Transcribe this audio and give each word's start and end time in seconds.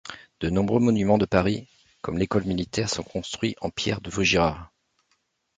De 0.39 0.49
nombreux 0.49 0.79
monuments 0.79 1.19
de 1.19 1.27
Paris, 1.27 1.67
comme 2.01 2.17
l'École 2.17 2.45
militaire, 2.45 2.89
sont 2.89 3.03
construits 3.03 3.55
en 3.61 3.69
pierre 3.69 4.01
de 4.01 4.09
Vaugirard. 4.09 4.73